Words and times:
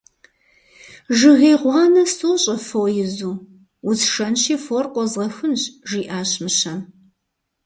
Жыгей 1.17 1.55
гъуанэ 1.61 2.03
сощӏэ, 2.15 2.55
фо 2.67 2.81
изу, 3.03 3.33
усшэнщи, 3.89 4.55
фор 4.65 4.85
къозгъэхынщ,- 4.93 5.63
жиӏащ 5.89 6.31
мыщэм. 6.43 6.79